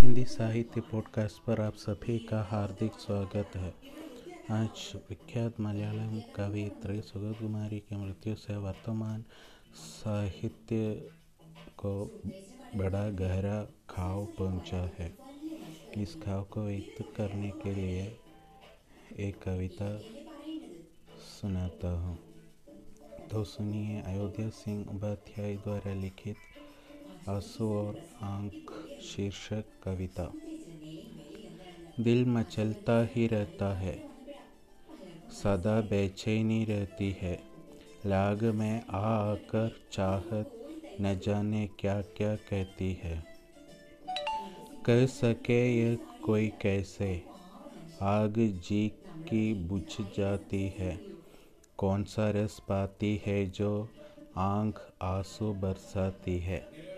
[0.00, 3.74] हिंदी साहित्य पॉडकास्ट पर आप सभी का हार्दिक स्वागत है।
[4.50, 9.24] आज विख्यात मलयालम कवित्री सुगत कुमारी की मृत्यु से वर्तमान
[9.74, 10.94] साहित्य
[11.78, 12.22] को
[12.76, 15.12] बड़ा गहरा घाव पहुँचा है।
[15.96, 18.18] इस घाव को व्यक्त करने के लिए
[19.18, 19.98] एक कविता
[21.20, 22.18] सुनाता हूँ।
[23.30, 26.36] तो सुनिए अयोध्या सिंह उपाध्याय द्वारा लिखित
[27.28, 28.79] आँसू और आँख
[29.10, 30.32] शीर्षक कविता।
[32.00, 34.02] दिल मचलता ही रहता है।
[35.30, 37.42] सदा बेचैनी रहती है।
[38.06, 40.68] लाग में आ आकर चाहत
[41.00, 43.24] न जाने क्या क्या कहती है।
[44.86, 47.22] कह सके ये कोई कैसे?
[48.02, 48.92] आग जी
[49.28, 51.00] की बुझ जाती है।
[51.78, 53.88] कौन सा रस पाती है जो
[54.36, 56.89] आँख आँसू बरसाती है?